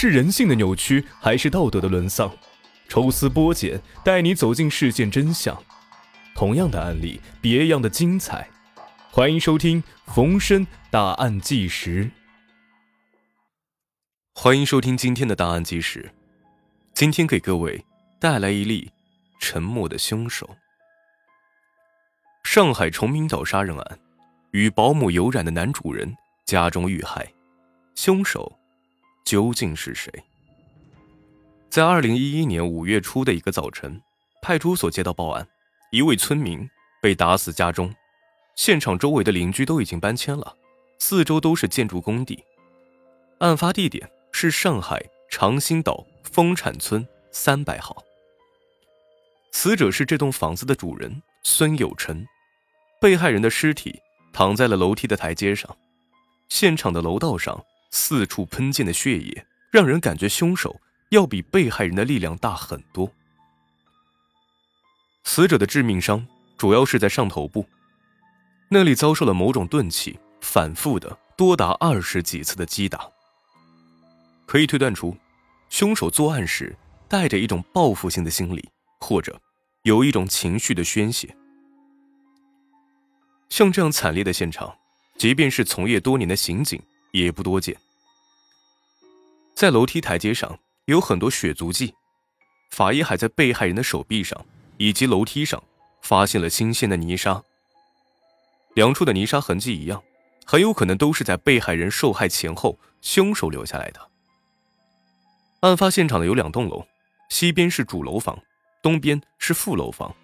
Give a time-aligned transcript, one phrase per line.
[0.00, 2.30] 是人性的扭曲，还是道德的沦丧？
[2.88, 5.60] 抽丝剥茧，带你走进事件真相。
[6.36, 8.48] 同样的案例，别样的精彩。
[9.10, 9.82] 欢迎收听
[10.14, 12.04] 《逢申大案纪实》。
[14.36, 16.08] 欢迎收听今天的大案纪实。
[16.94, 17.84] 今天给各位
[18.20, 18.92] 带来一例
[19.40, 20.48] 沉默的凶手。
[22.44, 23.98] 上海崇明岛杀人案，
[24.52, 26.14] 与保姆有染的男主人
[26.46, 27.26] 家中遇害，
[27.96, 28.56] 凶手
[29.28, 30.10] 究竟是谁？
[31.68, 34.00] 在二零一一年五月初的一个早晨，
[34.40, 35.46] 派出所接到报案，
[35.92, 36.66] 一位村民
[37.02, 37.94] 被打死家中，
[38.56, 40.56] 现场周围的邻居都已经搬迁了，
[40.98, 42.42] 四周都是建筑工地。
[43.40, 44.98] 案发地点是上海
[45.30, 48.02] 长兴岛丰产村三百号。
[49.52, 52.26] 死者是这栋房子的主人孙有成。
[52.98, 54.00] 被害人的尸体
[54.32, 55.76] 躺在了楼梯的台阶上，
[56.48, 63.10] 现场的楼道上四处喷溅的血液，让人感觉凶手要比被害人的力量大很多。
[65.24, 67.66] 死者的致命伤主要是在上头部，
[68.68, 73.08] 那里遭受了某种钝器反复的多达二十几次的击打。
[74.46, 75.16] 可以推断出，
[75.68, 76.74] 凶手作案时
[77.06, 78.68] 带着一种报复性的心理，
[79.00, 79.38] 或者
[79.82, 81.36] 有一种情绪的宣泄。
[83.50, 84.78] 像这样惨烈的现场，
[85.18, 87.76] 即便是从业多年的刑警也不多见。
[89.54, 91.94] 在楼梯台阶上有很多血足迹，
[92.70, 95.62] 法医还在被害人的手臂上以及楼梯上
[96.00, 97.42] 发现了新鲜的泥沙。
[98.74, 100.02] 两处的泥沙痕迹一样，
[100.44, 104.08] 很有可能都是在被害人受害前后凶手留下来的。
[105.60, 106.86] 案发现场的有两栋楼，
[107.28, 108.40] 西边是主楼房，
[108.80, 110.14] 东边是副楼房。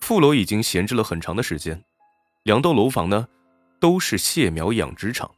[0.00, 1.84] 副楼已经闲置了很长的时间。
[2.42, 3.28] 两栋楼房呢，
[3.78, 5.30] 都是蟹苗养殖场。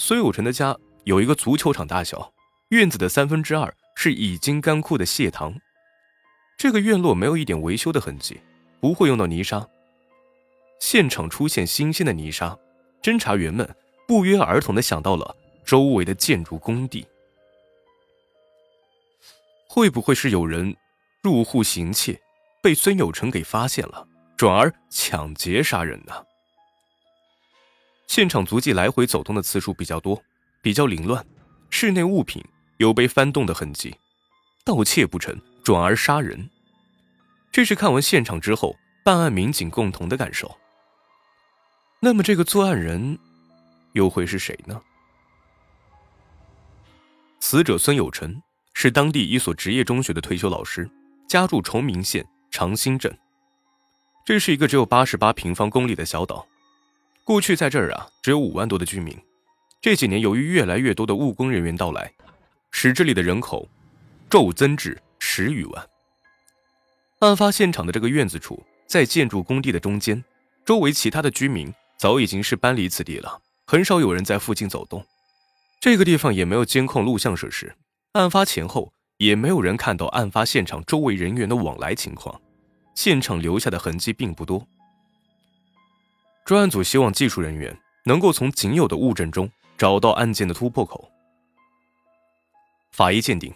[0.00, 2.32] 孙有成的家有一个足球场大小，
[2.68, 5.52] 院子的三分之二是已经干枯的蟹塘。
[6.56, 8.40] 这个院落没有一点维修的痕迹，
[8.80, 9.68] 不会用到泥沙。
[10.80, 12.56] 现场出现新鲜的泥沙，
[13.02, 13.68] 侦查员们
[14.06, 17.04] 不约而同的想到了周围的建筑工地。
[19.68, 20.76] 会不会是有人
[21.22, 22.20] 入户行窃，
[22.62, 24.06] 被孙有成给发现了？
[24.36, 26.14] 转而抢劫杀人呢？
[28.08, 30.20] 现场足迹来回走动的次数比较多，
[30.62, 31.24] 比较凌乱，
[31.68, 32.42] 室内物品
[32.78, 33.94] 有被翻动的痕迹，
[34.64, 36.48] 盗窃不成，转而杀人。
[37.52, 38.74] 这是看完现场之后，
[39.04, 40.58] 办案民警共同的感受。
[42.00, 43.18] 那么，这个作案人
[43.92, 44.80] 又会是谁呢？
[47.40, 48.42] 死者孙有成
[48.72, 50.90] 是当地一所职业中学的退休老师，
[51.28, 53.16] 家住崇明县长兴镇。
[54.24, 56.46] 这是一个只有八十八平方公里的小岛，
[57.28, 59.14] 过去在这儿啊只有五万多的居民。
[59.82, 62.10] 这几年由于越来越多的务工人员到来，
[62.70, 63.68] 使这里的人口
[64.30, 65.86] 骤增至十余万。
[67.18, 70.24] 案发现场的这个院子处在建筑工地的中间，
[70.64, 75.04] 周围其他的居民早已经是搬离此地了，很少有人在附近走动。
[75.82, 77.76] 这个地方也没有监控录像设施，
[78.12, 82.40] 案发前后也没有人看到案发现场周围人员的往来情况。
[82.94, 84.66] 现场留下的痕迹并不多。
[86.48, 91.12] 专案组希望技术人员能够从仅有的物证中找到案件的突破口。
[92.90, 93.52] 法医鉴定，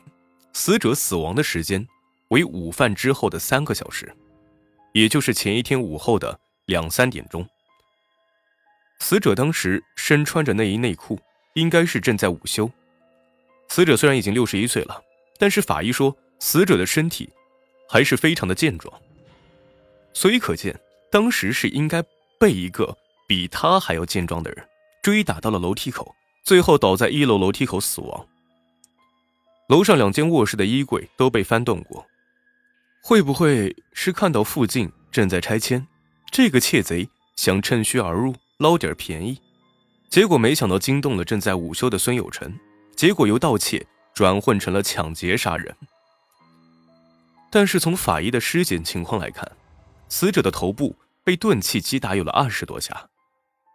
[0.53, 1.89] 死者死亡的时间
[2.29, 4.15] 为午饭之后的三个小时，
[4.93, 7.49] 也就是前一天午后的两三点钟。
[8.99, 11.19] 死者当时身穿着内衣内裤，
[11.55, 12.71] 应该是正在午休。
[13.71, 15.03] 死者虽然已经六十一岁了，
[15.39, 17.31] 但是法医说死者的身体
[17.89, 18.93] 还是非常的健壮。
[20.13, 20.79] 所以可见，
[21.11, 22.05] 当时是应该
[22.43, 22.99] 被一个
[23.29, 24.67] 比他还要健壮的人
[25.01, 28.27] 追打到了楼梯口，最后倒在一楼楼梯口死亡。
[29.69, 32.05] 楼上两间卧室的衣柜都被翻动过，
[33.01, 35.87] 会不会是看到附近正在拆迁，
[36.33, 39.41] 这个窃贼想趁虚而入捞点便宜，
[40.11, 42.53] 结果没想到惊动了正在午休的孙有成，
[42.97, 45.77] 结果由盗窃转混成了抢劫杀人。
[47.53, 49.49] 但是从法医的尸检情况来看，
[50.09, 53.09] 死者的头部被钝器击打有了二十多下，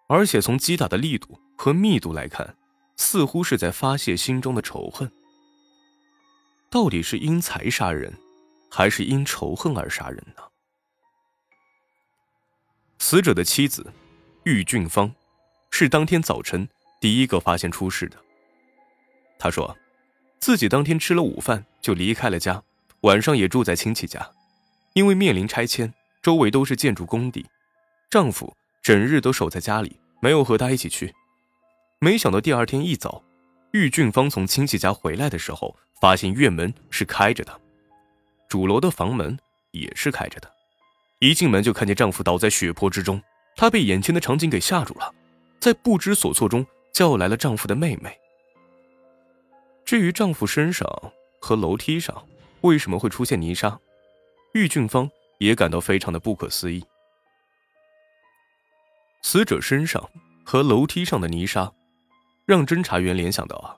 [0.09, 2.57] 而且从击打的力度和密度来看，
[2.97, 5.09] 似乎是在发泄心中的仇恨。
[6.69, 8.13] 到底是因财杀人，
[8.69, 10.43] 还是因仇恨而杀人呢？
[12.99, 13.93] 死者的妻子
[14.43, 15.13] 郁俊芳
[15.71, 16.67] 是当天早晨
[16.99, 18.17] 第一个发现出事的。
[19.39, 19.77] 他说，
[20.39, 22.61] 自己当天吃了午饭就离开了家，
[23.01, 24.29] 晚上也住在亲戚家，
[24.93, 25.93] 因为面临拆迁。
[26.27, 27.45] 周围都是建筑工地，
[28.09, 28.53] 丈夫
[28.83, 31.15] 整日都守在家里，没有和她一起去。
[31.99, 33.23] 没想到第二天一早，
[33.71, 37.61] 郁俊芳从亲戚家回来的时候，发现院门是开着的，
[38.49, 39.39] 主楼的房门
[39.71, 40.51] 也是开着的。
[41.19, 43.23] 一进门就看见丈夫倒在血泊之中，
[43.55, 45.15] 她被眼前的场景给吓住了，
[45.61, 48.13] 在不知所措中叫来了丈夫的妹妹。
[49.85, 50.85] 至于丈夫身上
[51.39, 52.27] 和楼梯上
[52.59, 53.79] 为什么会出现泥沙，
[54.53, 55.09] 郁俊芳
[55.39, 56.83] 也感到非常的不可思议。
[59.21, 60.09] 死者身上
[60.45, 61.71] 和楼梯上的泥沙，
[62.45, 63.75] 让侦查员联想到啊，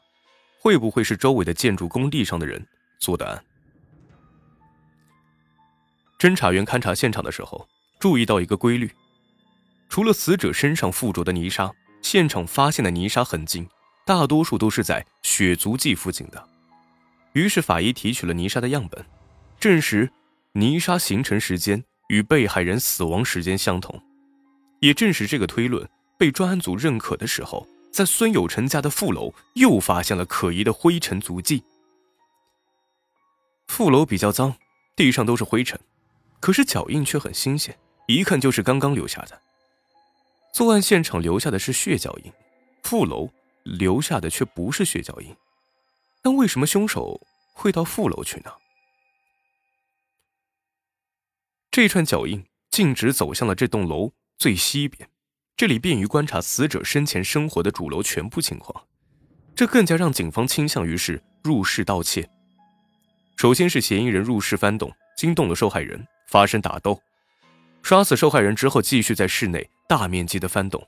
[0.61, 2.67] 会不会是周围的建筑工地上的人
[2.99, 3.43] 做的案？
[6.19, 7.67] 侦查员勘察现场的时候，
[7.99, 8.91] 注意到一个规律：
[9.87, 11.71] 除了死者身上附着的泥沙，
[12.01, 13.67] 现场发现的泥沙痕迹
[14.05, 16.47] 大多数都是在血足迹附近的。
[17.33, 19.03] 于是法医提取了泥沙的样本，
[19.59, 20.11] 证实
[20.53, 24.01] 泥沙形成时间与被害人死亡时间相同。
[24.79, 25.87] 也正是这个推论
[26.17, 31.63] 被专案组认可的时候，在孙有成家的副楼又发现了可疑的灰尘足迹。
[33.67, 34.55] 副楼比较脏，
[34.95, 35.79] 地上都是灰尘，
[36.39, 39.39] 可是脚印却很新鲜，一看就是刚刚留下的。
[40.53, 42.31] 作案现场留下的是血脚印，
[42.83, 43.29] 副楼
[43.63, 45.35] 留下的却不是血脚印，
[46.23, 47.21] 那为什么凶手
[47.53, 48.51] 会到副楼去呢？
[51.71, 54.11] 这串脚印径直走向了这栋楼。
[54.39, 55.09] 最西边，
[55.57, 58.85] 这里便于观察死者生前生活的主楼全部情况，
[59.53, 62.29] 这更加让警方倾向于是入室盗窃。
[63.35, 66.97] 首先是嫌疑人入室翻动，惊动了受害人，发生打斗，
[67.83, 70.81] 杀死受害人之后，继续在室内大面积的翻动。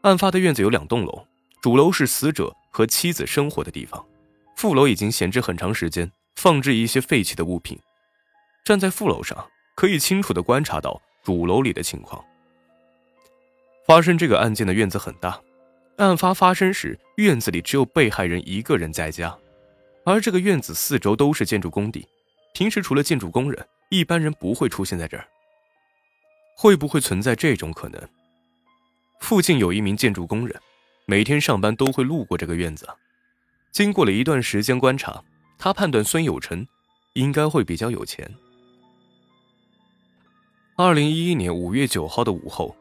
[0.00, 1.26] 案发的院子有两栋楼，
[1.60, 4.02] 主楼是死者和妻子生活的地方，
[4.56, 7.78] 副楼已经闲置很长时间，放置一些废弃的物品。
[8.64, 12.24] 站在副楼上，可以清楚的观察到主楼里的情况。
[13.86, 15.40] 发生这个案件的院子很大，
[15.96, 19.36] 案发发生时院子里只有被害人一个人在家，
[20.04, 22.06] 而这个院子四周都是建筑工地，
[22.54, 25.26] 平时除了建筑工人，一般人不会出现在这儿。
[26.56, 28.00] 会不会存在这种可能？
[29.20, 30.54] 附近有一名建筑工人，
[31.06, 32.88] 每天上班都会路过这个院子。
[33.72, 35.22] 经过了一段时间观察，
[35.58, 36.64] 他判断孙有成
[37.14, 38.30] 应该会比较有钱。
[40.74, 42.74] 二零一一年五月九号的午后。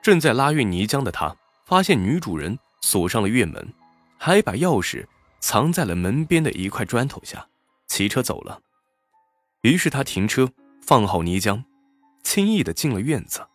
[0.00, 1.36] 正在拉运泥浆的他，
[1.66, 3.74] 发现女主人锁上了院门，
[4.16, 5.04] 还把钥匙
[5.40, 7.46] 藏在了门边的一块砖头下，
[7.88, 8.60] 骑车走了。
[9.62, 10.50] 于是他停车，
[10.80, 11.62] 放好泥浆，
[12.22, 13.46] 轻易的进了院子。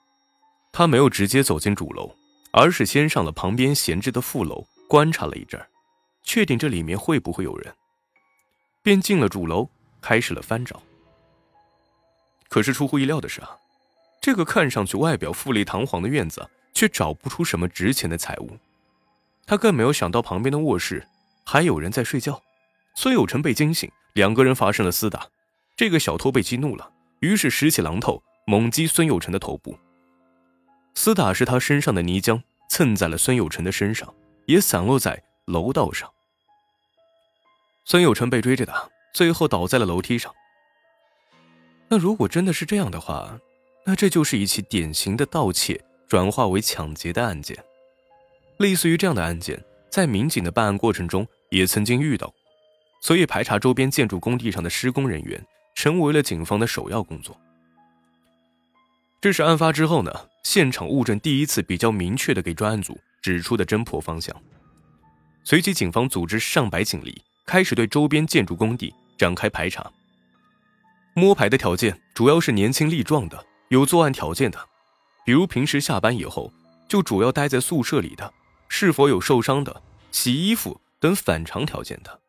[0.71, 2.13] 他没有直接走进主楼，
[2.51, 5.59] 而是先上了旁边闲置的副楼，观察了一阵
[6.23, 7.73] 确定这里面会不会有人，
[8.83, 9.69] 便进了主楼，
[10.01, 10.83] 开始了翻找。
[12.49, 13.57] 可是出乎意料的是啊。
[14.23, 18.57] 这个看上去外表富丽堂皇的院子，却找不出什么值钱的财物。
[19.45, 21.05] 他更没有想到旁边的卧室
[21.43, 22.41] 还有人在睡觉。
[22.95, 25.27] 孙有成被惊醒，两个人发生了厮打。
[25.75, 26.89] 这个小偷被激怒了，
[27.19, 29.77] 于是拾起榔头猛击孙有成的头部。
[30.95, 34.15] 厮打时，他身上的泥浆蹭在了孙有成的身上，
[34.45, 36.09] 也散落在楼道上。
[37.83, 40.33] 孙有成被追着打，最后倒在了楼梯上。
[41.89, 43.37] 那如果真的是这样的话，
[43.85, 47.57] 那这就是一起典型的盗窃转化为抢劫的案件。
[48.57, 52.35] 类似于这样的案件，在民警的办案过程中也曾经遇到过，
[53.01, 55.43] 所以排查周边建筑工地上的施工人员
[55.75, 57.35] 成为了警方的首要工作。
[59.19, 60.11] 这是案发之后呢，
[60.43, 64.35] 现场物证第一次比较明确的给专案组指出的侦破方向。
[65.43, 69.91] 随即，警方组织上百警力开始对周边建筑工地展开排查。
[71.15, 73.45] 摸排的条件主要是年轻力壮的。
[73.73, 74.69] 有作案条件的，
[75.25, 76.53] 比如平时下班以后
[76.87, 78.31] 就主要待在宿舍里的，
[78.67, 82.19] 是否有受伤的、洗衣服等反常条件的，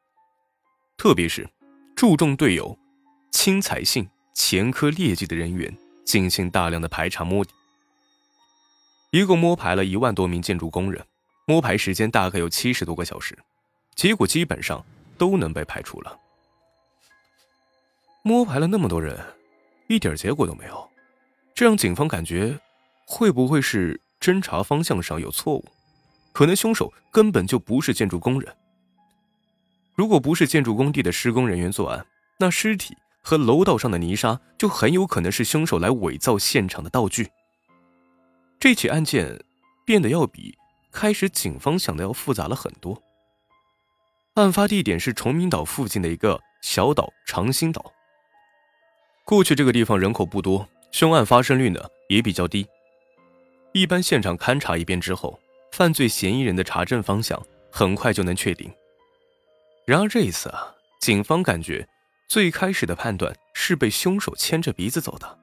[0.97, 1.47] 特别是
[1.95, 2.79] 注重对有
[3.31, 7.53] 轻财性、前科劣迹的人员进行大量的排查摸底。
[9.11, 11.07] 一共摸排了一万多名建筑工人，
[11.45, 13.39] 摸排时间大概有七十多个小时，
[13.95, 14.83] 结果基本上
[15.19, 16.19] 都能被排除了。
[18.23, 19.23] 摸排了那么多人，
[19.89, 20.91] 一点结果都没有。
[21.55, 22.59] 这让警方感觉，
[23.07, 25.65] 会不会是侦查方向上有错误？
[26.33, 28.57] 可能凶手根本就不是建筑工人。
[29.95, 32.05] 如果不是建筑工地的施工人员作案，
[32.39, 37.31] 那尸体和楼道上的泥沙就很有可能是凶手来伪造现场的道具。
[38.59, 39.41] 这起案件
[39.85, 40.59] 变得要比
[40.91, 43.01] 开始警方想的要复杂了很多。
[44.35, 47.93] 案发地点是崇明岛附近的一个小岛长兴岛。
[49.25, 50.69] 过去这个地方人口不多。
[50.95, 52.65] 凶案发生率呢也比较低，
[53.73, 55.37] 一般现场勘查一遍之后，
[55.73, 58.73] 犯罪嫌疑人的查证方向很快就能确定。
[59.85, 61.85] 然而这一次啊，警方感觉
[62.29, 65.37] 最开始的判断是被凶手牵着鼻子走的，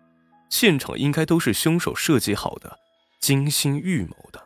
[0.49, 2.79] 现场应该都是凶手设计好的、
[3.19, 4.41] 精心预谋的。